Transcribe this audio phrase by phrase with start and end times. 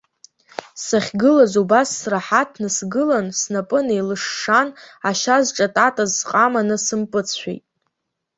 [0.85, 4.69] Сахьгылаз, убас сраҳаҭны сгылан, снапы неилышшан,
[5.09, 7.63] ашьа зҿататаз сҟама насымпыҵшәеит.